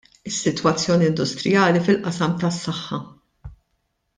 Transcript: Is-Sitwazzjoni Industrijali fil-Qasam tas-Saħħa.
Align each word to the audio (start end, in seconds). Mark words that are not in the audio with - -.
Is-Sitwazzjoni 0.29 1.05
Industrijali 1.09 1.09
fil-Qasam 1.89 2.33
tas-Saħħa. 2.45 3.01